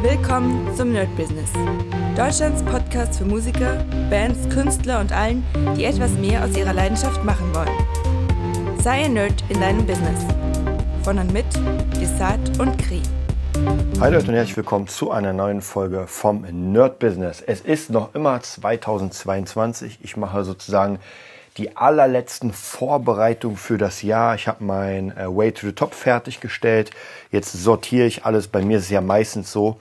[0.00, 1.50] Willkommen zum Nerd Business.
[2.16, 5.44] Deutschlands Podcast für Musiker, Bands, Künstler und allen,
[5.76, 8.78] die etwas mehr aus ihrer Leidenschaft machen wollen.
[8.80, 10.24] Sei ein Nerd in deinem Business.
[11.02, 11.46] Von und mit
[12.00, 13.02] Desart und Kri.
[13.98, 17.42] Hi Leute und herzlich willkommen zu einer neuen Folge vom Nerd Business.
[17.44, 19.98] Es ist noch immer 2022.
[20.02, 21.00] Ich mache sozusagen
[21.58, 24.36] die allerletzten Vorbereitungen für das Jahr.
[24.36, 26.92] Ich habe mein äh, Way to the Top fertiggestellt.
[27.30, 28.46] Jetzt sortiere ich alles.
[28.48, 29.78] Bei mir ist es ja meistens so,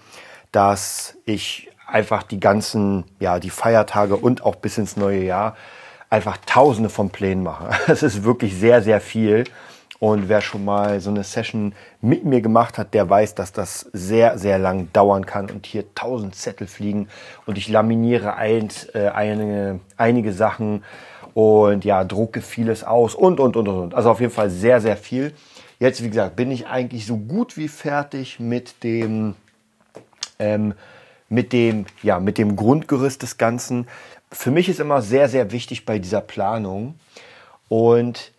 [0.51, 5.55] dass ich einfach die ganzen, ja, die Feiertage und auch bis ins neue Jahr
[6.09, 7.69] einfach tausende von Plänen mache.
[7.87, 9.43] Es ist wirklich sehr, sehr viel.
[9.99, 13.89] Und wer schon mal so eine Session mit mir gemacht hat, der weiß, dass das
[13.93, 17.07] sehr, sehr lang dauern kann und hier tausend Zettel fliegen
[17.47, 20.83] und ich laminiere ein, äh, einige, einige Sachen
[21.33, 23.95] und ja, drucke vieles aus und, und, und, und.
[23.95, 25.33] Also auf jeden Fall sehr, sehr viel.
[25.79, 29.35] Jetzt, wie gesagt, bin ich eigentlich so gut wie fertig mit dem,
[30.39, 30.73] ähm,
[31.29, 33.87] mit dem, ja, mit dem Grundgerüst des Ganzen.
[34.31, 36.95] Für mich ist immer sehr, sehr wichtig bei dieser Planung
[37.67, 38.31] und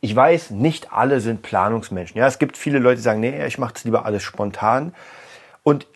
[0.00, 2.18] ich weiß, nicht alle sind Planungsmenschen.
[2.18, 4.94] Ja, es gibt viele Leute, die sagen, nee, ich mache das lieber alles spontan.
[5.62, 5.86] Und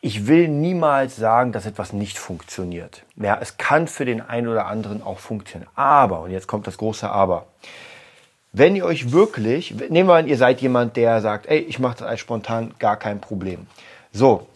[0.00, 3.04] ich will niemals sagen, dass etwas nicht funktioniert.
[3.16, 5.70] Ja, es kann für den einen oder anderen auch funktionieren.
[5.74, 7.46] Aber, und jetzt kommt das große Aber,
[8.52, 11.98] wenn ihr euch wirklich, nehmen wir an, ihr seid jemand, der sagt, ey, ich mache
[11.98, 13.66] das als spontan, gar kein Problem.
[14.12, 14.46] So,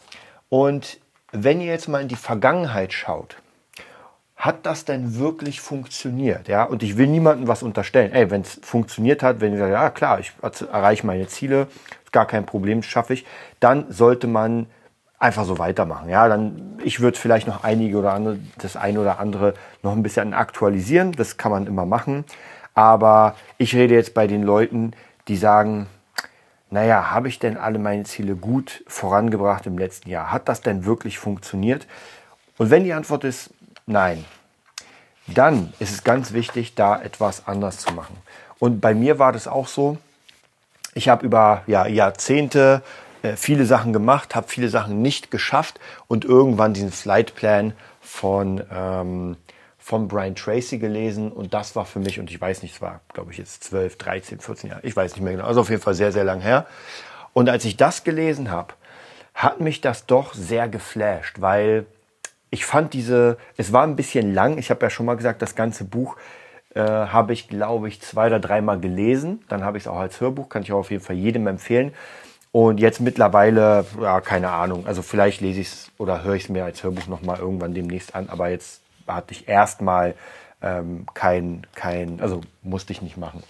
[0.50, 0.98] und
[1.32, 3.36] wenn ihr jetzt mal in die Vergangenheit schaut,
[4.38, 6.46] hat das denn wirklich funktioniert?
[6.46, 8.12] Ja, und ich will niemandem was unterstellen.
[8.12, 10.32] Ey, wenn es funktioniert hat, wenn ihr sagt, ja klar, ich
[10.72, 11.66] erreiche meine Ziele,
[12.12, 13.26] gar kein Problem, schaffe ich,
[13.58, 14.66] dann sollte man
[15.18, 16.08] einfach so weitermachen.
[16.08, 20.04] Ja, dann ich würde vielleicht noch einige oder andere, das eine oder andere noch ein
[20.04, 21.10] bisschen aktualisieren.
[21.12, 22.24] Das kann man immer machen.
[22.74, 24.92] Aber ich rede jetzt bei den Leuten,
[25.26, 25.88] die sagen,
[26.70, 30.30] naja, habe ich denn alle meine Ziele gut vorangebracht im letzten Jahr?
[30.30, 31.88] Hat das denn wirklich funktioniert?
[32.56, 33.50] Und wenn die Antwort ist
[33.88, 34.24] nein,
[35.26, 38.16] dann ist es ganz wichtig, da etwas anders zu machen.
[38.58, 39.98] Und bei mir war das auch so.
[40.94, 42.82] Ich habe über ja, Jahrzehnte
[43.22, 49.36] äh, viele Sachen gemacht, habe viele Sachen nicht geschafft und irgendwann diesen Flightplan von, ähm,
[49.78, 53.00] von Brian Tracy gelesen und das war für mich, und ich weiß nicht, es war,
[53.12, 55.82] glaube ich, jetzt 12, 13, 14 Jahre, ich weiß nicht mehr genau, also auf jeden
[55.82, 56.66] Fall sehr, sehr lang her.
[57.32, 58.74] Und als ich das gelesen habe,
[59.34, 61.86] hat mich das doch sehr geflasht, weil
[62.50, 65.54] ich fand diese, es war ein bisschen lang, ich habe ja schon mal gesagt, das
[65.54, 66.16] ganze Buch
[66.74, 69.42] äh, habe ich, glaube ich, zwei oder dreimal gelesen.
[69.48, 71.92] Dann habe ich es auch als Hörbuch, kann ich auch auf jeden Fall jedem empfehlen.
[72.52, 76.48] Und jetzt mittlerweile, ja, keine Ahnung, also vielleicht lese ich es oder höre ich es
[76.48, 80.14] mir als Hörbuch nochmal irgendwann demnächst an, aber jetzt hatte ich erstmal
[80.62, 83.42] ähm, kein, kein, also musste ich nicht machen.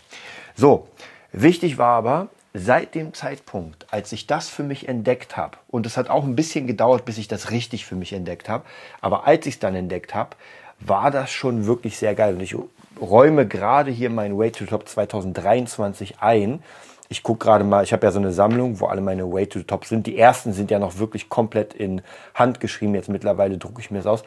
[0.57, 0.89] So,
[1.33, 5.97] wichtig war aber, seit dem Zeitpunkt, als ich das für mich entdeckt habe, und es
[5.97, 8.65] hat auch ein bisschen gedauert, bis ich das richtig für mich entdeckt habe,
[9.01, 10.37] aber als ich es dann entdeckt habe,
[10.81, 12.35] war das schon wirklich sehr geil.
[12.35, 12.55] Und ich
[13.01, 16.63] räume gerade hier mein Way to Top 2023 ein
[17.09, 19.59] ich gucke gerade mal, ich habe ja so eine Sammlung, wo alle meine Way to
[19.61, 20.07] the Top sind.
[20.07, 22.03] Die ersten sind ja noch wirklich komplett in
[22.35, 22.95] Hand geschrieben.
[22.95, 24.23] Jetzt mittlerweile drucke ich mir das aus.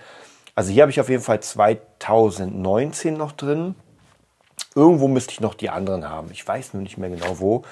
[0.56, 3.76] Also hier habe ich auf jeden Fall 2019 noch drin.
[4.74, 6.30] Irgendwo müsste ich noch die anderen haben.
[6.32, 7.64] Ich weiß nur nicht mehr genau wo.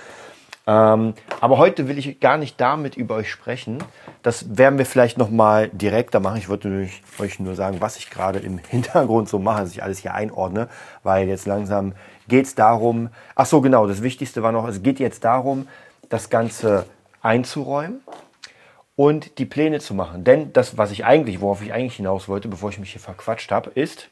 [0.69, 3.79] Ähm, aber heute will ich gar nicht damit über euch sprechen.
[4.21, 6.37] Das werden wir vielleicht noch mal direkter machen.
[6.37, 6.87] Ich wollte
[7.17, 10.69] euch nur sagen, was ich gerade im Hintergrund so mache, dass ich alles hier einordne,
[11.01, 11.93] weil jetzt langsam
[12.27, 15.67] geht es darum, ach so genau, das Wichtigste war noch, es geht jetzt darum,
[16.09, 16.85] das Ganze
[17.23, 18.01] einzuräumen
[18.95, 20.23] und die Pläne zu machen.
[20.23, 23.51] Denn das, was ich eigentlich, worauf ich eigentlich hinaus wollte, bevor ich mich hier verquatscht
[23.51, 24.09] habe, ist,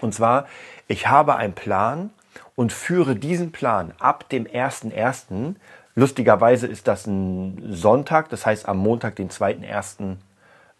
[0.00, 0.46] und zwar,
[0.88, 2.10] ich habe einen Plan
[2.54, 5.54] und führe diesen Plan ab dem 1.1.
[5.94, 10.16] Lustigerweise ist das ein Sonntag, das heißt am Montag, den 2.1.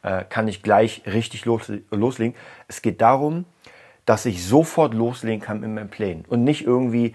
[0.03, 2.37] Äh, kann ich gleich richtig los, loslegen.
[2.69, 3.45] Es geht darum,
[4.05, 7.15] dass ich sofort loslegen kann mit meinen Plänen und nicht irgendwie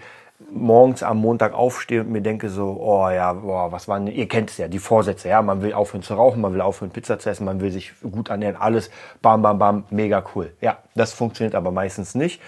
[0.50, 4.50] morgens am Montag aufstehe und mir denke so, oh ja, boah, was waren, ihr kennt
[4.50, 7.30] es ja, die Vorsätze, ja, man will aufhören zu rauchen, man will aufhören Pizza zu
[7.30, 8.90] essen, man will sich gut ernähren, alles,
[9.20, 10.52] bam, bam, bam, mega cool.
[10.60, 12.40] Ja, das funktioniert aber meistens nicht.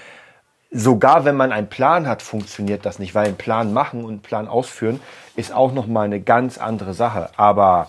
[0.77, 4.23] Sogar wenn man einen Plan hat, funktioniert das nicht, weil ein Plan machen und einen
[4.23, 5.01] Plan ausführen
[5.37, 7.31] ist auch nochmal eine ganz andere Sache.
[7.37, 7.87] Aber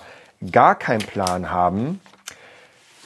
[0.52, 2.00] gar keinen Plan haben,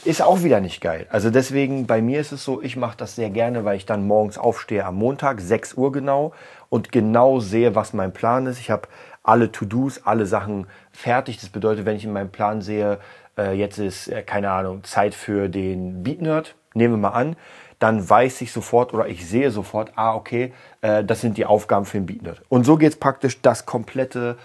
[0.03, 1.07] ist auch wieder nicht geil.
[1.09, 4.05] Also deswegen, bei mir ist es so, ich mache das sehr gerne, weil ich dann
[4.05, 6.33] morgens aufstehe am Montag, 6 Uhr genau,
[6.67, 8.59] und genau sehe, was mein Plan ist.
[8.59, 8.89] Ich habe
[9.23, 11.39] alle To-Dos, alle Sachen fertig.
[11.39, 12.99] Das bedeutet, wenn ich in meinem Plan sehe,
[13.37, 17.37] äh, jetzt ist, äh, keine Ahnung, Zeit für den Beat Nerd, nehmen wir mal an,
[17.79, 21.85] dann weiß ich sofort oder ich sehe sofort, ah, okay, äh, das sind die Aufgaben
[21.85, 22.41] für den Beat Nerd.
[22.49, 24.37] Und so geht es praktisch das komplette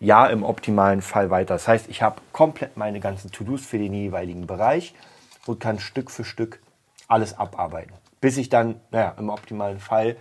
[0.00, 1.54] ja im optimalen Fall weiter.
[1.54, 4.94] Das heißt, ich habe komplett meine ganzen To-Dos für den jeweiligen Bereich
[5.46, 6.60] und kann Stück für Stück
[7.08, 7.92] alles abarbeiten.
[8.20, 10.16] Bis ich dann, naja, im optimalen Fall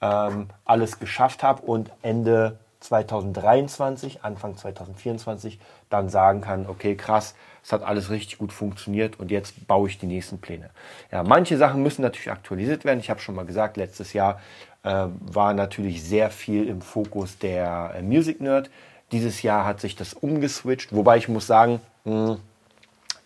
[0.00, 5.60] ähm, alles geschafft habe und Ende 2023, Anfang 2024
[5.90, 9.98] dann sagen kann, okay, krass, es hat alles richtig gut funktioniert und jetzt baue ich
[9.98, 10.70] die nächsten Pläne.
[11.12, 13.00] Ja, manche Sachen müssen natürlich aktualisiert werden.
[13.00, 14.40] Ich habe schon mal gesagt, letztes Jahr
[14.82, 18.70] äh, war natürlich sehr viel im Fokus der äh, Music Nerd.
[19.12, 22.40] Dieses Jahr hat sich das umgeswitcht, wobei ich muss sagen, mh, hm,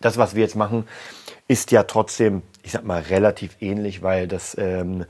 [0.01, 0.87] das, was wir jetzt machen,
[1.47, 5.05] ist ja trotzdem, ich sag mal, relativ ähnlich, weil das ähm,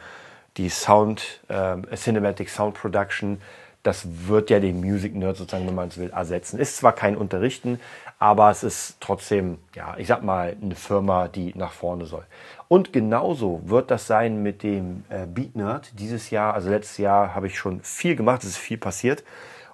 [0.58, 3.42] die Sound, äh, Cinematic Sound Production,
[3.84, 6.60] das wird ja den Music Nerd sozusagen, wenn man es will, ersetzen.
[6.60, 7.80] Ist zwar kein Unterrichten,
[8.20, 12.26] aber es ist trotzdem, ja, ich sag mal, eine Firma, die nach vorne soll.
[12.68, 15.92] Und genauso wird das sein mit dem äh, Beat Nerd.
[16.00, 19.24] Dieses Jahr, also letztes Jahr, habe ich schon viel gemacht, es ist viel passiert.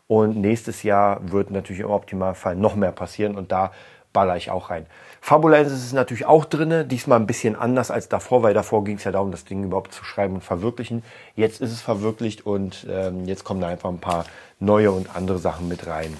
[0.07, 3.71] Und nächstes Jahr wird natürlich im Optimalfall noch mehr passieren und da
[4.11, 4.85] baller ich auch rein.
[5.21, 9.03] Fabulenz ist natürlich auch drin, diesmal ein bisschen anders als davor, weil davor ging es
[9.03, 11.03] ja darum, das Ding überhaupt zu schreiben und verwirklichen.
[11.35, 14.25] Jetzt ist es verwirklicht und ähm, jetzt kommen da einfach ein paar
[14.59, 16.17] neue und andere Sachen mit rein.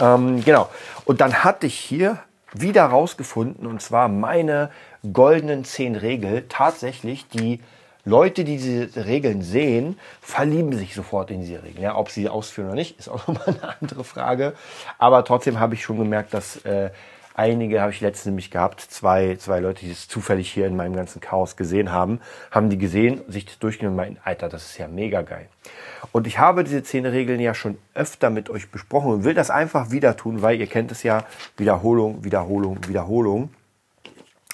[0.00, 0.68] Ähm, genau.
[1.04, 2.18] Und dann hatte ich hier
[2.52, 4.70] wieder rausgefunden, und zwar meine
[5.12, 7.60] goldenen zehn Regeln, tatsächlich die
[8.04, 11.82] Leute, die diese Regeln sehen, verlieben sich sofort in diese Regeln.
[11.82, 14.54] Ja, ob sie ausführen oder nicht, ist auch nochmal eine andere Frage.
[14.98, 16.90] Aber trotzdem habe ich schon gemerkt, dass äh,
[17.36, 20.96] einige, habe ich letztens nämlich gehabt, zwei, zwei Leute, die es zufällig hier in meinem
[20.96, 24.78] ganzen Chaos gesehen haben, haben die gesehen, sich das durchgenommen und meinten, Alter, das ist
[24.78, 25.48] ja mega geil.
[26.12, 29.50] Und ich habe diese zehn Regeln ja schon öfter mit euch besprochen und will das
[29.50, 31.24] einfach wieder tun, weil ihr kennt es ja,
[31.56, 33.50] Wiederholung, Wiederholung, Wiederholung.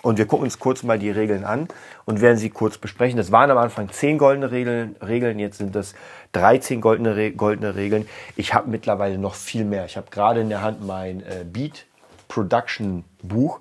[0.02, 1.68] Und wir gucken uns kurz mal die Regeln an
[2.04, 3.16] und werden sie kurz besprechen.
[3.16, 5.94] Das waren am Anfang 10 goldene Regeln, Regeln jetzt sind es
[6.32, 8.08] 13 goldene, goldene Regeln.
[8.34, 9.84] Ich habe mittlerweile noch viel mehr.
[9.84, 11.86] Ich habe gerade in der Hand mein äh, Beat
[12.32, 13.60] Production Buch,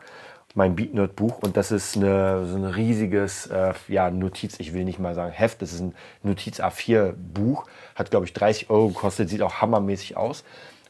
[0.56, 4.74] mein Beat Nerd Buch und das ist eine, so ein riesiges äh, ja, Notiz, ich
[4.74, 7.66] will nicht mal sagen Heft, das ist ein Notiz A4 Buch,
[7.96, 10.46] hat glaube ich 30 Euro gekostet, sieht auch hammermäßig aus.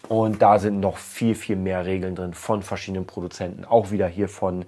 [0.07, 3.65] Und da sind noch viel, viel mehr Regeln drin von verschiedenen Produzenten.
[3.65, 4.63] Auch wieder hier von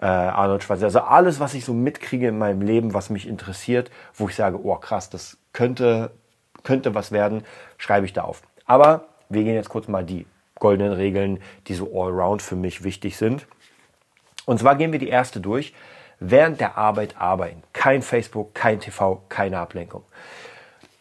[0.00, 0.98] äh, Arnold Schwarzenegger.
[0.98, 4.64] Also alles, was ich so mitkriege in meinem Leben, was mich interessiert, wo ich sage,
[4.64, 6.10] oh krass, das könnte,
[6.62, 7.44] könnte was werden,
[7.78, 8.42] schreibe ich da auf.
[8.66, 10.26] Aber wir gehen jetzt kurz mal die
[10.62, 13.48] goldenen Regeln, die so allround für mich wichtig sind.
[14.46, 15.74] Und zwar gehen wir die erste durch.
[16.20, 17.64] Während der Arbeit arbeiten.
[17.72, 20.04] Kein Facebook, kein TV, keine Ablenkung.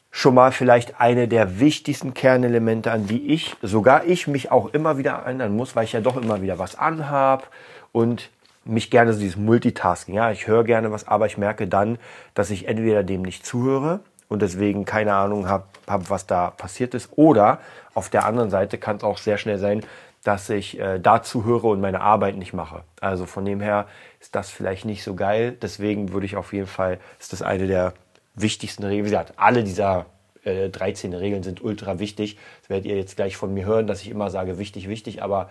[0.10, 4.98] Schon mal vielleicht eine der wichtigsten Kernelemente, an die ich, sogar ich mich auch immer
[4.98, 7.52] wieder erinnern muss, weil ich ja doch immer wieder was anhab
[7.92, 8.32] und
[8.66, 10.16] mich gerne so dieses Multitasking.
[10.16, 12.00] Ja, ich höre gerne was, aber ich merke dann,
[12.34, 14.00] dass ich entweder dem nicht zuhöre
[14.32, 17.10] und deswegen keine Ahnung habe, hab, was da passiert ist.
[17.18, 17.60] Oder
[17.94, 19.86] auf der anderen Seite kann es auch sehr schnell sein,
[20.24, 22.84] dass ich äh, dazu höre und meine Arbeit nicht mache.
[23.02, 23.88] Also von dem her
[24.22, 25.58] ist das vielleicht nicht so geil.
[25.62, 27.94] Deswegen würde ich auf jeden Fall, ist das eine der
[28.34, 29.04] wichtigsten Regeln.
[29.04, 30.06] Wie gesagt, alle dieser
[30.46, 32.38] äh, 13 Regeln sind ultra wichtig.
[32.62, 35.50] Das werdet ihr jetzt gleich von mir hören, dass ich immer sage, wichtig, wichtig, aber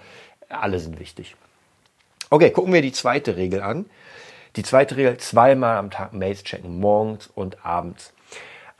[0.48, 1.36] alle sind wichtig.
[2.30, 3.84] Okay, gucken wir die zweite Regel an.
[4.56, 8.14] Die zweite Regel, zweimal am Tag Mails checken, morgens und abends.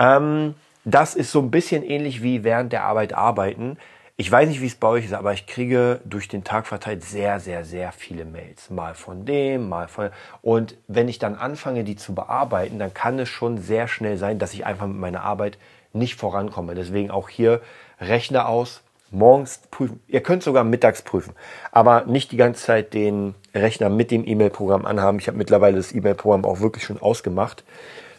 [0.01, 0.55] Ähm,
[0.85, 3.77] das ist so ein bisschen ähnlich wie während der Arbeit arbeiten.
[4.17, 7.05] Ich weiß nicht, wie es bei euch ist, aber ich kriege durch den Tag verteilt
[7.05, 8.71] sehr, sehr, sehr viele Mails.
[8.71, 10.11] Mal von dem, mal von.
[10.43, 14.39] Und wenn ich dann anfange, die zu bearbeiten, dann kann es schon sehr schnell sein,
[14.39, 15.59] dass ich einfach mit meiner Arbeit
[15.93, 16.75] nicht vorankomme.
[16.75, 17.61] Deswegen auch hier
[17.99, 20.01] Rechner aus, morgens prüfen.
[20.07, 21.35] Ihr könnt sogar mittags prüfen,
[21.73, 25.19] aber nicht die ganze Zeit den Rechner mit dem E-Mail-Programm anhaben.
[25.19, 27.65] Ich habe mittlerweile das E-Mail-Programm auch wirklich schon ausgemacht.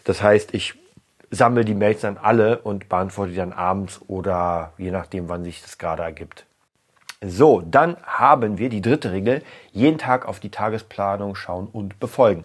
[0.04, 0.81] Das heißt, ich
[1.32, 5.62] sammle die Mails dann alle und beantworte die dann abends oder je nachdem, wann sich
[5.62, 6.46] das gerade ergibt.
[7.24, 12.44] So, dann haben wir die dritte Regel, jeden Tag auf die Tagesplanung schauen und befolgen.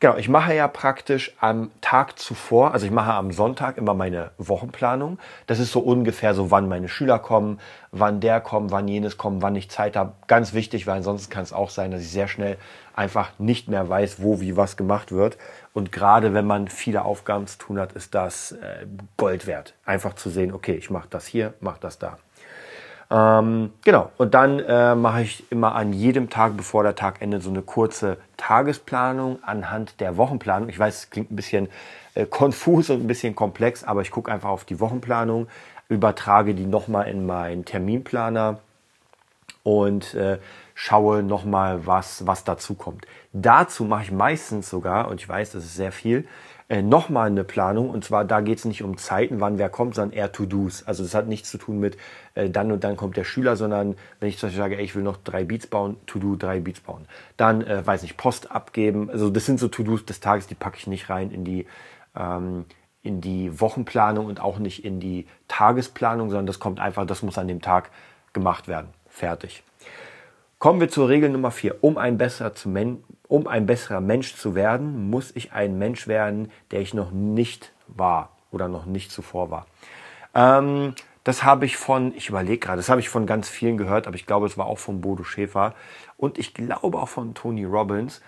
[0.00, 4.32] Genau, ich mache ja praktisch am Tag zuvor, also ich mache am Sonntag immer meine
[4.36, 5.20] Wochenplanung.
[5.46, 7.60] Das ist so ungefähr so, wann meine Schüler kommen,
[7.92, 10.14] wann der kommt, wann jenes kommt, wann ich Zeit habe.
[10.26, 12.58] Ganz wichtig, weil ansonsten kann es auch sein, dass ich sehr schnell
[12.96, 15.38] einfach nicht mehr weiß, wo, wie, was gemacht wird.
[15.76, 18.86] Und gerade wenn man viele Aufgaben zu tun hat, ist das äh,
[19.18, 19.74] Gold wert.
[19.84, 22.16] Einfach zu sehen, okay, ich mache das hier, mache das da.
[23.10, 27.42] Ähm, genau, und dann äh, mache ich immer an jedem Tag, bevor der Tag endet,
[27.42, 30.70] so eine kurze Tagesplanung anhand der Wochenplanung.
[30.70, 31.68] Ich weiß, es klingt ein bisschen
[32.14, 35.46] äh, konfus und ein bisschen komplex, aber ich gucke einfach auf die Wochenplanung,
[35.90, 38.60] übertrage die nochmal in meinen Terminplaner
[39.66, 40.38] und äh,
[40.74, 43.04] schaue nochmal, was, was dazu kommt.
[43.32, 46.28] Dazu mache ich meistens sogar, und ich weiß, das ist sehr viel,
[46.68, 47.90] äh, nochmal eine Planung.
[47.90, 50.84] Und zwar, da geht es nicht um Zeiten, wann wer kommt, sondern eher To-Dos.
[50.86, 51.96] Also das hat nichts zu tun mit
[52.36, 54.94] äh, dann und dann kommt der Schüler, sondern wenn ich zum Beispiel sage, ey, ich
[54.94, 57.04] will noch drei Beats bauen, To-Do, drei Beats bauen.
[57.36, 59.10] Dann, äh, weiß nicht, Post abgeben.
[59.10, 61.66] Also das sind so To-Dos des Tages, die packe ich nicht rein in die,
[62.14, 62.66] ähm,
[63.02, 67.36] in die Wochenplanung und auch nicht in die Tagesplanung, sondern das kommt einfach, das muss
[67.36, 67.90] an dem Tag
[68.32, 68.95] gemacht werden.
[69.16, 69.62] Fertig.
[70.58, 71.76] Kommen wir zur Regel Nummer vier.
[71.80, 72.52] Um ein, besserer
[73.28, 77.72] um ein besserer Mensch zu werden, muss ich ein Mensch werden, der ich noch nicht
[77.86, 79.66] war oder noch nicht zuvor war.
[80.34, 80.94] Ähm,
[81.24, 84.16] das habe ich von, ich überlege gerade, das habe ich von ganz vielen gehört, aber
[84.16, 85.74] ich glaube, es war auch von Bodo Schäfer
[86.18, 88.20] und ich glaube auch von Tony Robbins,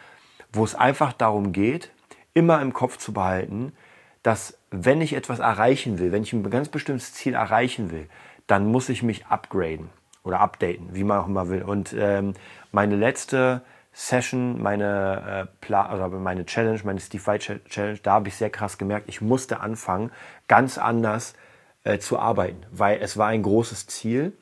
[0.54, 1.90] wo es einfach darum geht,
[2.32, 3.74] immer im Kopf zu behalten,
[4.22, 8.08] dass wenn ich etwas erreichen will, wenn ich ein ganz bestimmtes Ziel erreichen will,
[8.46, 9.90] dann muss ich mich upgraden
[10.28, 11.62] oder updaten, wie man auch immer will.
[11.62, 12.34] Und ähm,
[12.70, 18.36] meine letzte Session, meine, äh, oder meine Challenge, meine Steve White Challenge, da habe ich
[18.36, 20.12] sehr krass gemerkt, ich musste anfangen,
[20.46, 21.34] ganz anders
[21.82, 24.32] äh, zu arbeiten, weil es war ein großes Ziel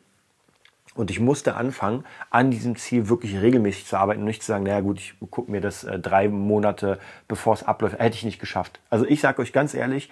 [0.95, 4.65] und ich musste anfangen, an diesem Ziel wirklich regelmäßig zu arbeiten und nicht zu sagen,
[4.65, 8.41] naja gut, ich gucke mir das äh, drei Monate bevor es abläuft, hätte ich nicht
[8.41, 8.81] geschafft.
[8.91, 10.11] Also ich sage euch ganz ehrlich,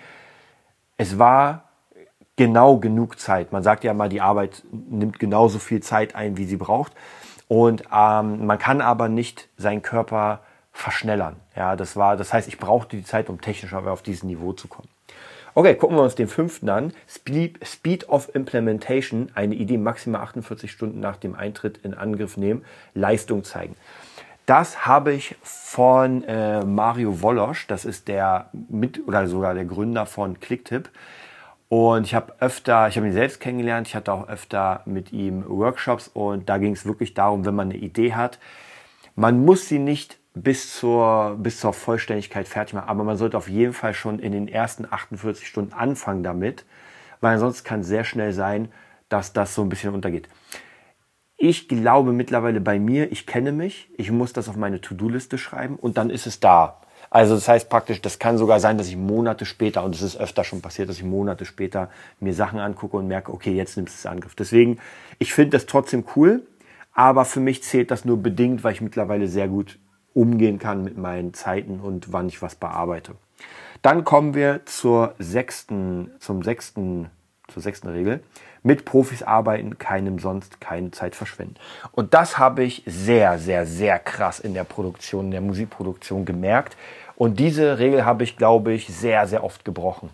[0.96, 1.64] es war
[2.36, 3.52] genau genug Zeit.
[3.52, 6.92] Man sagt ja mal, die Arbeit nimmt genauso viel Zeit ein, wie sie braucht.
[7.48, 10.40] Und ähm, man kann aber nicht seinen Körper
[10.72, 11.36] verschnellern.
[11.54, 14.66] Ja, das war, das heißt, ich brauchte die Zeit, um technisch auf dieses Niveau zu
[14.66, 14.88] kommen.
[15.56, 16.92] Okay, gucken wir uns den fünften an.
[17.08, 22.64] Speed, Speed of Implementation, eine Idee maximal 48 Stunden nach dem Eintritt in Angriff nehmen,
[22.92, 23.76] Leistung zeigen.
[24.46, 30.06] Das habe ich von äh, Mario Wolosch, das ist der mit oder sogar der Gründer
[30.06, 30.90] von Clicktip.
[31.76, 35.44] Und ich habe öfter, ich habe ihn selbst kennengelernt, ich hatte auch öfter mit ihm
[35.48, 36.06] Workshops.
[36.06, 38.38] Und da ging es wirklich darum, wenn man eine Idee hat,
[39.16, 43.48] man muss sie nicht bis zur, bis zur Vollständigkeit fertig machen, aber man sollte auf
[43.48, 46.64] jeden Fall schon in den ersten 48 Stunden anfangen damit,
[47.20, 48.68] weil sonst kann es sehr schnell sein,
[49.08, 50.28] dass das so ein bisschen untergeht.
[51.36, 55.74] Ich glaube mittlerweile bei mir, ich kenne mich, ich muss das auf meine To-Do-Liste schreiben.
[55.74, 56.83] Und dann ist es da.
[57.14, 60.16] Also das heißt praktisch, das kann sogar sein, dass ich Monate später, und es ist
[60.16, 63.94] öfter schon passiert, dass ich Monate später mir Sachen angucke und merke, okay, jetzt nimmst
[63.94, 64.34] du es Angriff.
[64.34, 64.80] Deswegen,
[65.20, 66.42] ich finde das trotzdem cool,
[66.92, 69.78] aber für mich zählt das nur bedingt, weil ich mittlerweile sehr gut
[70.12, 73.12] umgehen kann mit meinen Zeiten und wann ich was bearbeite.
[73.80, 77.10] Dann kommen wir zur sechsten, zum sechsten,
[77.46, 78.24] zur sechsten Regel.
[78.66, 81.56] Mit Profis arbeiten, keinem sonst keine Zeit verschwenden.
[81.92, 86.74] Und das habe ich sehr, sehr, sehr krass in der Produktion, in der Musikproduktion gemerkt.
[87.16, 90.10] Und diese Regel habe ich, glaube ich, sehr, sehr oft gebrochen.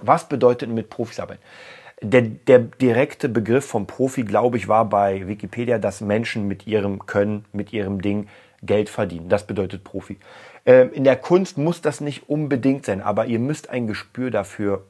[0.00, 1.42] Was bedeutet mit Profis arbeiten?
[2.00, 7.06] Der, der direkte Begriff vom Profi, glaube ich, war bei Wikipedia, dass Menschen mit ihrem
[7.06, 8.28] Können, mit ihrem Ding
[8.62, 9.28] Geld verdienen.
[9.28, 10.18] Das bedeutet Profi.
[10.66, 14.84] Ähm, in der Kunst muss das nicht unbedingt sein, aber ihr müsst ein Gespür dafür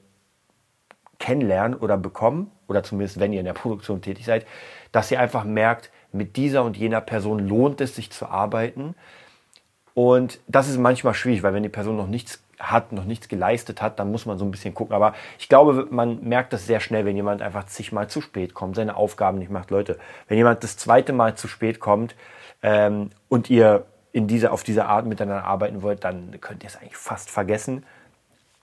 [1.18, 4.46] kennenlernen oder bekommen, oder zumindest wenn ihr in der Produktion tätig seid,
[4.92, 8.94] dass ihr einfach merkt, mit dieser und jener Person lohnt es sich zu arbeiten
[9.94, 13.82] und das ist manchmal schwierig, weil wenn die Person noch nichts hat, noch nichts geleistet
[13.82, 14.94] hat, dann muss man so ein bisschen gucken.
[14.94, 18.76] Aber ich glaube, man merkt das sehr schnell, wenn jemand einfach zigmal zu spät kommt,
[18.76, 19.70] seine Aufgaben nicht macht.
[19.70, 19.98] Leute,
[20.28, 22.14] wenn jemand das zweite Mal zu spät kommt
[22.62, 26.76] ähm, und ihr in dieser, auf diese Art miteinander arbeiten wollt, dann könnt ihr es
[26.76, 27.84] eigentlich fast vergessen.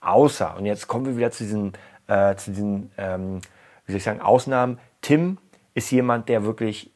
[0.00, 1.72] Außer, und jetzt kommen wir wieder zu diesen,
[2.08, 3.40] äh, zu diesen ähm,
[3.86, 4.78] wie soll ich sagen, Ausnahmen.
[5.00, 5.38] Tim
[5.74, 6.90] ist jemand, der wirklich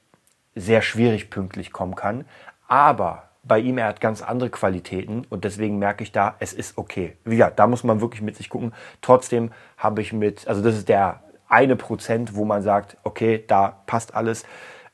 [0.55, 2.25] sehr schwierig pünktlich kommen kann.
[2.69, 6.79] Aber bei ihm, er hat ganz andere Qualitäten und deswegen merke ich da, es ist
[6.79, 7.17] okay.
[7.26, 8.73] Ja, da muss man wirklich mit sich gucken.
[9.03, 13.81] Trotzdem habe ich mit, also das ist der eine Prozent, wo man sagt, okay, da
[13.87, 14.45] passt alles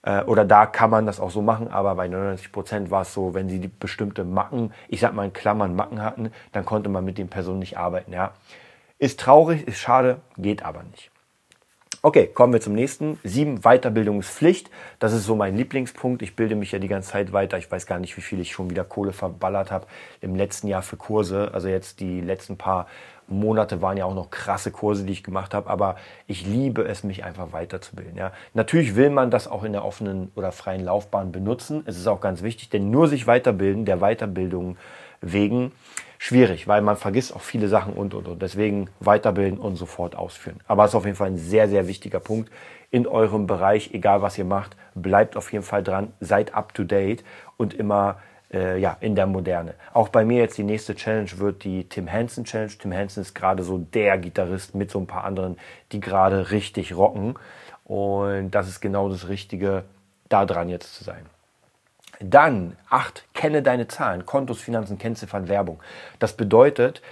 [0.02, 3.14] äh, oder da kann man das auch so machen, aber bei 99 Prozent war es
[3.14, 7.04] so, wenn sie bestimmte Macken, ich sag mal in Klammern Macken hatten, dann konnte man
[7.04, 8.12] mit den Personen nicht arbeiten.
[8.12, 8.32] Ja,
[8.99, 11.12] ist traurig, ist schade, geht aber nicht.
[12.04, 13.21] Okay, kommen wir zum nächsten.
[13.23, 14.73] Sieben, Weiterbildungspflicht.
[14.99, 16.21] Das ist so mein Lieblingspunkt.
[16.23, 17.59] Ich bilde mich ja die ganze Zeit weiter.
[17.59, 19.87] Ich weiß gar nicht, wie viel ich schon wieder Kohle verballert habe
[20.21, 21.52] im letzten Jahr für Kurse.
[21.54, 22.88] Also jetzt die letzten paar
[23.28, 25.71] Monate waren ja auch noch krasse Kurse, die ich gemacht habe.
[25.71, 25.94] Aber
[26.26, 28.16] ich liebe es, mich einfach weiterzubilden.
[28.16, 28.32] Ja.
[28.52, 31.85] Natürlich will man das auch in der offenen oder freien Laufbahn benutzen.
[31.87, 34.76] Es ist auch ganz wichtig, denn nur sich weiterbilden, der Weiterbildung
[35.22, 35.72] wegen,
[36.18, 38.42] schwierig, weil man vergisst auch viele Sachen und, und, und.
[38.42, 40.60] Deswegen weiterbilden und sofort ausführen.
[40.68, 42.50] Aber es ist auf jeden Fall ein sehr, sehr wichtiger Punkt
[42.90, 44.76] in eurem Bereich, egal was ihr macht.
[44.94, 47.24] Bleibt auf jeden Fall dran, seid up to date
[47.56, 48.18] und immer
[48.52, 49.74] äh, ja, in der Moderne.
[49.94, 52.72] Auch bei mir jetzt die nächste Challenge wird die Tim Henson Challenge.
[52.78, 55.56] Tim Henson ist gerade so der Gitarrist mit so ein paar anderen,
[55.90, 57.34] die gerade richtig rocken.
[57.84, 59.84] Und das ist genau das Richtige,
[60.28, 61.26] da dran jetzt zu sein.
[62.22, 65.80] Dann, acht, kenne deine Zahlen, Kontos, Finanzen, Kennziffern, Werbung.
[66.18, 67.02] Das bedeutet,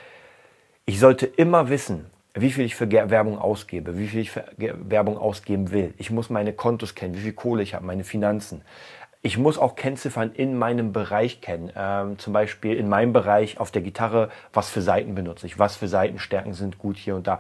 [0.91, 5.19] Ich sollte immer wissen, wie viel ich für Werbung ausgebe, wie viel ich für Werbung
[5.19, 5.95] ausgeben will.
[5.99, 8.63] Ich muss meine Kontos kennen, wie viel Kohle ich habe, meine Finanzen.
[9.23, 11.71] Ich muss auch Kennziffern in meinem Bereich kennen.
[11.77, 15.77] Ähm, zum Beispiel in meinem Bereich auf der Gitarre, was für Seiten benutze ich, was
[15.77, 17.39] für Seitenstärken sind gut hier und da.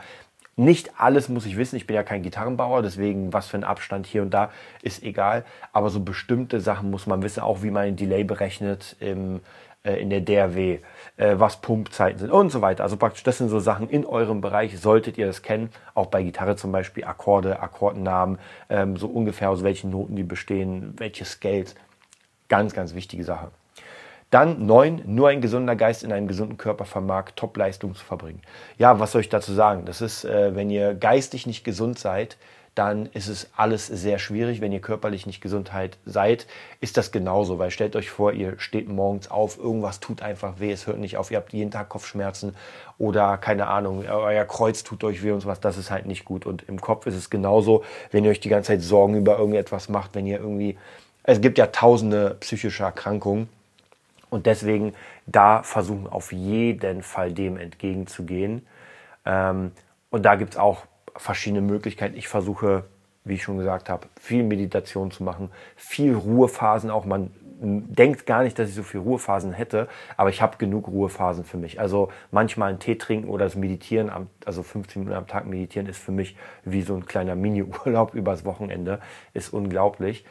[0.56, 4.06] Nicht alles muss ich wissen, ich bin ja kein Gitarrenbauer, deswegen was für ein Abstand
[4.06, 4.50] hier und da
[4.82, 5.44] ist egal.
[5.72, 9.40] Aber so bestimmte Sachen muss man wissen, auch wie man ein Delay berechnet im,
[9.82, 10.80] äh, in der DRW,
[11.16, 12.82] äh, was Pumpzeiten sind und so weiter.
[12.82, 15.70] Also praktisch, das sind so Sachen in eurem Bereich, solltet ihr das kennen.
[15.94, 18.38] Auch bei Gitarre zum Beispiel Akkorde, Akkordennamen,
[18.68, 21.74] ähm, so ungefähr aus welchen Noten die bestehen, welche Scales.
[22.48, 23.50] Ganz, ganz wichtige Sache.
[24.30, 28.42] Dann neun, nur ein gesunder Geist in einem gesunden Körper vermag Topleistung zu verbringen.
[28.78, 29.84] Ja, was soll ich dazu sagen?
[29.86, 32.36] Das ist, äh, wenn ihr geistig nicht gesund seid,
[32.76, 34.60] dann ist es alles sehr schwierig.
[34.60, 36.46] Wenn ihr körperlich nicht Gesundheit seid,
[36.80, 37.58] ist das genauso.
[37.58, 41.16] Weil stellt euch vor, ihr steht morgens auf, irgendwas tut einfach weh, es hört nicht
[41.16, 42.54] auf, ihr habt jeden Tag Kopfschmerzen
[42.98, 46.46] oder keine Ahnung, euer Kreuz tut euch weh und sowas, das ist halt nicht gut.
[46.46, 47.82] Und im Kopf ist es genauso,
[48.12, 50.78] wenn ihr euch die ganze Zeit Sorgen über irgendetwas macht, wenn ihr irgendwie,
[51.24, 53.48] es gibt ja tausende psychische Erkrankungen
[54.30, 54.94] und deswegen
[55.26, 58.66] da versuchen auf jeden Fall dem entgegenzugehen.
[59.26, 59.72] Ähm,
[60.10, 62.16] und da gibt es auch verschiedene Möglichkeiten.
[62.16, 62.84] Ich versuche,
[63.24, 67.04] wie ich schon gesagt habe, viel Meditation zu machen, viel Ruhephasen auch.
[67.04, 67.30] Man
[67.62, 71.58] denkt gar nicht, dass ich so viel Ruhephasen hätte, aber ich habe genug Ruhephasen für
[71.58, 71.78] mich.
[71.78, 74.10] Also manchmal einen Tee trinken oder das Meditieren,
[74.46, 78.44] also 15 Minuten am Tag meditieren, ist für mich wie so ein kleiner Mini-Urlaub übers
[78.46, 79.00] Wochenende,
[79.34, 80.24] ist unglaublich.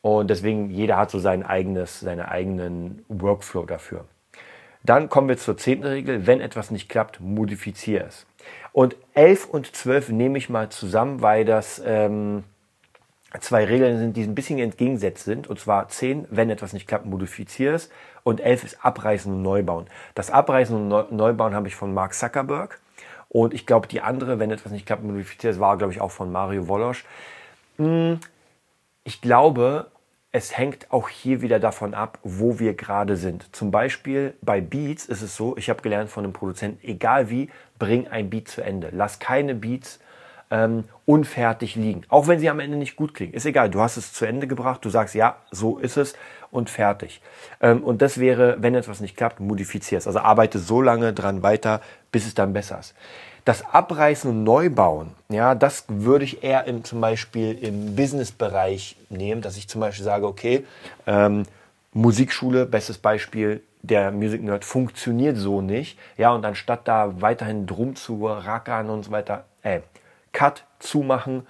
[0.00, 4.04] Und deswegen, jeder hat so sein eigenes, seinen eigenen Workflow dafür.
[4.84, 6.26] Dann kommen wir zur zehnten Regel.
[6.26, 8.26] Wenn etwas nicht klappt, modifiziere es.
[8.72, 12.44] Und elf und zwölf nehme ich mal zusammen, weil das ähm,
[13.40, 15.48] zwei Regeln sind, die ein bisschen entgegengesetzt sind.
[15.48, 17.90] Und zwar zehn, wenn etwas nicht klappt, modifiziere es.
[18.22, 19.86] Und elf ist abreißen und neu bauen.
[20.14, 22.80] Das Abreißen und Neubauen habe ich von Mark Zuckerberg.
[23.28, 26.10] Und ich glaube, die andere, wenn etwas nicht klappt, modifiziere es, war, glaube ich, auch
[26.10, 27.04] von Mario Wolosch.
[29.08, 29.90] Ich glaube,
[30.32, 33.56] es hängt auch hier wieder davon ab, wo wir gerade sind.
[33.56, 37.48] Zum Beispiel bei Beats ist es so, ich habe gelernt von einem Produzenten, egal wie,
[37.78, 38.90] bring ein Beat zu Ende.
[38.92, 39.98] Lass keine Beats
[40.50, 42.02] ähm, unfertig liegen.
[42.08, 43.34] Auch wenn sie am Ende nicht gut klingen.
[43.34, 46.14] Ist egal, du hast es zu Ende gebracht, du sagst, ja, so ist es
[46.50, 47.20] und fertig.
[47.60, 50.06] Ähm, und das wäre, wenn etwas nicht klappt, modifizier es.
[50.06, 51.80] Also arbeite so lange dran weiter,
[52.12, 52.94] bis es dann besser ist.
[53.44, 59.40] Das Abreißen und Neubauen, ja, das würde ich eher im, zum Beispiel im Business-Bereich nehmen,
[59.40, 60.66] dass ich zum Beispiel sage, okay,
[61.06, 61.44] ähm,
[61.94, 65.98] Musikschule, bestes Beispiel, der Music Nerd funktioniert so nicht.
[66.16, 69.80] Ja, und anstatt da weiterhin drum zu rackern und so weiter, äh,
[70.32, 71.46] Cut zumachen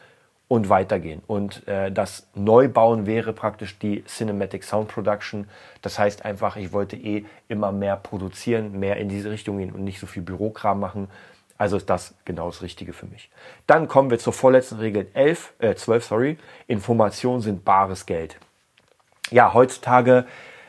[0.49, 1.23] und weitergehen.
[1.27, 5.47] Und äh, das Neubauen wäre praktisch die Cinematic Sound Production.
[5.83, 9.85] Das heißt einfach, ich wollte eh immer mehr produzieren, mehr in diese Richtung gehen und
[9.85, 11.09] nicht so viel Bürokram machen.
[11.59, 13.31] Also ist das genau das Richtige für mich.
[13.67, 16.39] Dann kommen wir zur vorletzten Regel 11, äh 12, sorry.
[16.67, 18.39] Informationen sind bares Geld.
[19.31, 20.25] Ja, heutzutage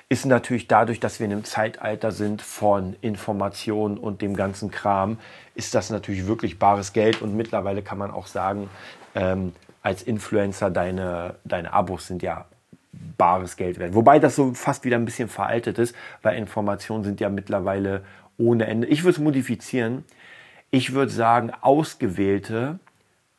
[0.10, 5.19] ist natürlich dadurch, dass wir in einem Zeitalter sind von Informationen und dem ganzen Kram,
[5.54, 7.22] ist das natürlich wirklich bares Geld.
[7.22, 8.69] Und mittlerweile kann man auch sagen,
[9.13, 12.45] ähm, als Influencer, deine, deine Abos sind ja
[13.17, 13.93] bares Geld wert.
[13.93, 18.04] Wobei das so fast wieder ein bisschen veraltet ist, weil Informationen sind ja mittlerweile
[18.39, 18.88] ohne Ende.
[18.88, 20.04] Ich würde es modifizieren.
[20.72, 22.80] Ich würde sagen, ausgewählte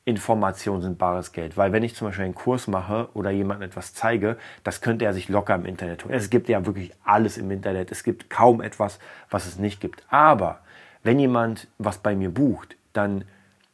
[0.05, 1.57] Informationen sind bares Geld.
[1.57, 5.13] Weil wenn ich zum Beispiel einen Kurs mache oder jemandem etwas zeige, das könnte er
[5.13, 6.11] sich locker im Internet tun.
[6.13, 7.93] Es gibt ja wirklich alles im Internet.
[7.93, 10.03] Es gibt kaum etwas, was es nicht gibt.
[10.09, 10.61] Aber
[11.03, 13.25] wenn jemand was bei mir bucht, dann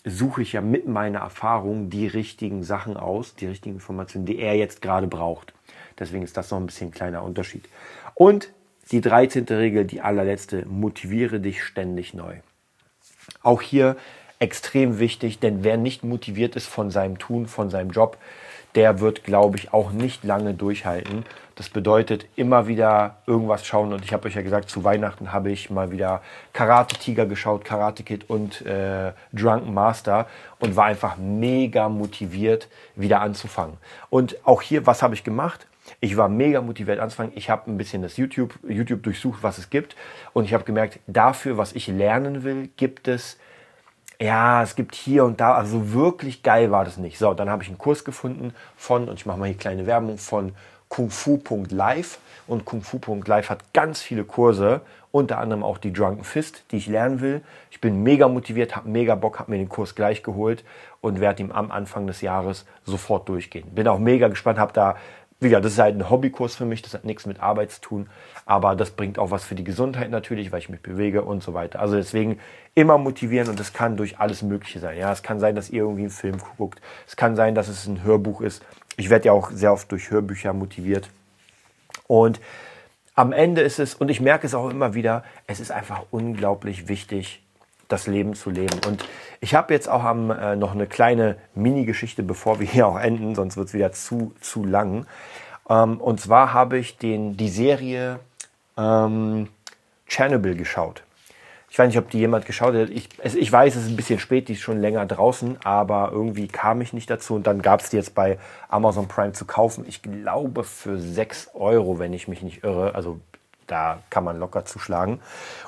[0.05, 4.57] suche ich ja mit meiner Erfahrung die richtigen Sachen aus, die richtigen Informationen, die er
[4.57, 5.53] jetzt gerade braucht.
[5.99, 7.69] Deswegen ist das noch ein bisschen ein kleiner Unterschied.
[8.15, 8.53] Und
[8.93, 9.47] die 13.
[9.47, 12.37] Regel, die allerletzte, motiviere dich ständig neu.
[13.43, 13.97] Auch hier
[14.39, 18.19] extrem wichtig, denn wer nicht motiviert ist von seinem Tun, von seinem Job,
[18.75, 21.25] der wird, glaube ich, auch nicht lange durchhalten.
[21.55, 25.51] Das bedeutet immer wieder irgendwas schauen und ich habe euch ja gesagt, zu Weihnachten habe
[25.51, 26.21] ich mal wieder
[26.53, 30.27] Karate Tiger geschaut, Karate Kid und äh, Drunken Master
[30.59, 33.79] und war einfach mega motiviert, wieder anzufangen.
[34.11, 35.67] Und auch hier, was habe ich gemacht?
[36.01, 37.33] Ich war mega motiviert anzufangen.
[37.35, 39.97] Ich habe ein bisschen das YouTube, YouTube durchsucht, was es gibt.
[40.35, 43.39] Und ich habe gemerkt, dafür, was ich lernen will, gibt es,
[44.21, 47.19] ja, es gibt hier und da, also wirklich geil war das nicht.
[47.19, 50.19] So, dann habe ich einen Kurs gefunden von, und ich mache mal hier kleine Werbung,
[50.19, 50.53] von
[50.89, 52.19] kungfu.live.
[52.47, 57.21] Und kungfu.live hat ganz viele Kurse, unter anderem auch die Drunken Fist, die ich lernen
[57.21, 57.43] will.
[57.71, 60.65] Ich bin mega motiviert, habe mega Bock, habe mir den Kurs gleich geholt
[61.01, 63.69] und werde ihm am Anfang des Jahres sofort durchgehen.
[63.75, 64.97] Bin auch mega gespannt, habe da
[65.41, 67.81] wie gesagt, das ist halt ein Hobbykurs für mich, das hat nichts mit Arbeit zu
[67.81, 68.09] tun,
[68.47, 71.53] aber das bringt auch was für die Gesundheit natürlich, weil ich mich bewege und so
[71.53, 71.81] weiter.
[71.81, 72.39] Also deswegen
[72.75, 74.97] immer motivieren und es kann durch alles Mögliche sein.
[74.97, 77.87] Ja, es kann sein, dass ihr irgendwie einen Film guckt, es kann sein, dass es
[77.87, 78.65] ein Hörbuch ist.
[78.97, 81.11] Ich werde ja auch sehr oft durch Hörbücher motiviert.
[82.07, 82.41] Und
[83.15, 86.89] am Ende ist es, und ich merke es auch immer wieder, es ist einfach unglaublich
[86.89, 87.43] wichtig,
[87.89, 88.81] das Leben zu leben.
[88.87, 89.05] Und
[89.41, 93.35] ich habe jetzt auch am, äh, noch eine kleine Mini-Geschichte, bevor wir hier auch enden,
[93.35, 95.07] sonst wird es wieder zu, zu lang.
[95.69, 98.21] Ähm, und zwar habe ich den, die Serie
[98.77, 99.49] ähm,
[100.07, 101.03] Chernobyl geschaut.
[101.69, 102.91] Ich weiß nicht, ob die jemand geschaut hat.
[102.91, 106.49] Ich, ich weiß, es ist ein bisschen spät, die ist schon länger draußen, aber irgendwie
[106.49, 107.35] kam ich nicht dazu.
[107.35, 109.85] Und dann gab es die jetzt bei Amazon Prime zu kaufen.
[109.87, 112.95] Ich glaube für 6 Euro, wenn ich mich nicht irre.
[112.95, 113.21] Also
[113.67, 115.21] da kann man locker zuschlagen.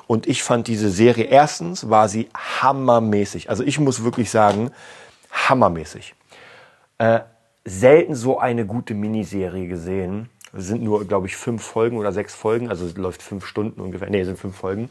[0.07, 3.49] Und ich fand diese Serie, erstens war sie hammermäßig.
[3.49, 4.71] Also ich muss wirklich sagen,
[5.31, 6.15] hammermäßig.
[6.97, 7.21] Äh,
[7.65, 10.29] selten so eine gute Miniserie gesehen.
[10.53, 12.69] Es sind nur, glaube ich, fünf Folgen oder sechs Folgen.
[12.69, 14.09] Also es läuft fünf Stunden ungefähr.
[14.09, 14.89] Nee, es sind fünf Folgen.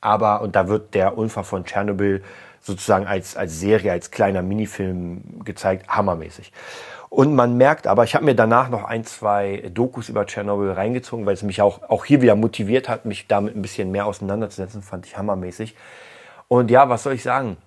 [0.00, 2.22] Aber, und da wird der Unfall von Tschernobyl
[2.60, 6.52] sozusagen als, als Serie, als kleiner Minifilm gezeigt, hammermäßig.
[7.12, 11.26] Und man merkt aber, ich habe mir danach noch ein, zwei Dokus über Tschernobyl reingezogen,
[11.26, 14.80] weil es mich auch, auch hier wieder motiviert hat, mich damit ein bisschen mehr auseinanderzusetzen,
[14.80, 15.76] fand ich hammermäßig.
[16.48, 17.58] Und ja, was soll ich sagen?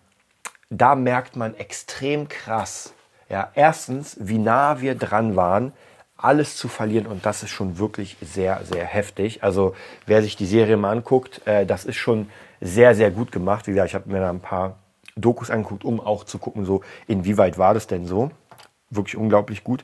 [0.72, 2.96] Da merkt man extrem krass,
[3.30, 5.74] ja, erstens, wie nah wir dran waren,
[6.18, 9.44] alles zu verlieren und das ist schon wirklich sehr, sehr heftig.
[9.44, 9.76] Also
[10.08, 12.32] wer sich die Serie mal anguckt, äh, das ist schon
[12.62, 13.68] sehr, sehr gut gemacht.
[13.68, 14.78] Wie gesagt, ich habe mir da ein paar
[15.16, 18.32] Dokus angeguckt, um auch zu gucken, so inwieweit war das denn so
[18.90, 19.84] wirklich unglaublich gut.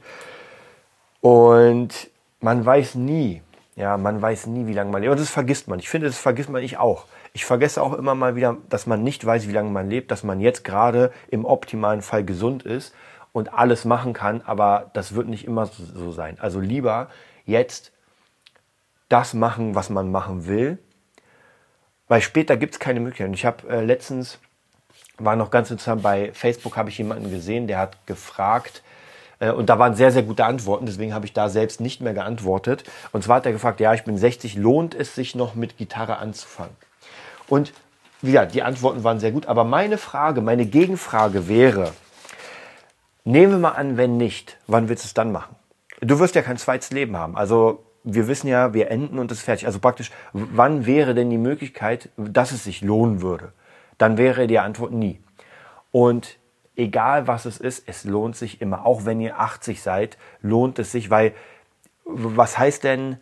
[1.21, 2.09] Und
[2.39, 3.41] man weiß nie,
[3.75, 5.11] ja, man weiß nie, wie lange man lebt.
[5.11, 5.79] Und das vergisst man.
[5.79, 7.05] Ich finde, das vergisst man ich auch.
[7.33, 10.23] Ich vergesse auch immer mal wieder, dass man nicht weiß, wie lange man lebt, dass
[10.23, 12.93] man jetzt gerade im optimalen Fall gesund ist
[13.31, 16.37] und alles machen kann, aber das wird nicht immer so sein.
[16.39, 17.09] Also lieber
[17.45, 17.91] jetzt
[19.07, 20.77] das machen, was man machen will,
[22.07, 23.33] weil später gibt es keine Möglichkeit.
[23.33, 24.39] Ich habe äh, letztens,
[25.17, 28.83] war noch ganz interessant, bei Facebook habe ich jemanden gesehen, der hat gefragt,
[29.49, 32.83] und da waren sehr, sehr gute Antworten, deswegen habe ich da selbst nicht mehr geantwortet.
[33.11, 36.17] Und zwar hat er gefragt, ja, ich bin 60, lohnt es sich noch mit Gitarre
[36.17, 36.75] anzufangen?
[37.47, 37.73] Und
[38.21, 41.91] ja, die Antworten waren sehr gut, aber meine Frage, meine Gegenfrage wäre,
[43.23, 45.55] nehmen wir mal an, wenn nicht, wann willst du es dann machen?
[46.01, 47.35] Du wirst ja kein zweites Leben haben.
[47.35, 49.65] Also wir wissen ja, wir enden und es ist fertig.
[49.65, 53.53] Also praktisch, wann wäre denn die Möglichkeit, dass es sich lohnen würde?
[53.97, 55.19] Dann wäre die Antwort nie.
[55.91, 56.37] Und
[56.75, 58.85] egal was es ist, es lohnt sich immer.
[58.85, 61.33] Auch wenn ihr 80 seid, lohnt es sich, weil
[62.05, 63.17] was heißt denn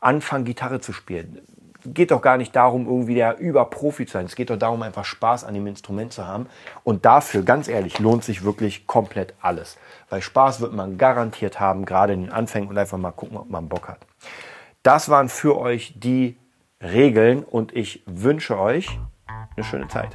[0.00, 1.40] anfangen, Gitarre zu spielen?
[1.84, 4.26] Geht doch gar nicht darum, irgendwie der Überprofi zu sein.
[4.26, 6.46] Es geht doch darum, einfach Spaß an dem Instrument zu haben.
[6.84, 9.78] Und dafür, ganz ehrlich, lohnt sich wirklich komplett alles.
[10.10, 13.48] Weil Spaß wird man garantiert haben, gerade in den Anfängen und einfach mal gucken, ob
[13.48, 14.00] man Bock hat.
[14.82, 16.36] Das waren für euch die
[16.82, 18.98] Regeln und ich wünsche euch
[19.56, 20.14] eine schöne Zeit.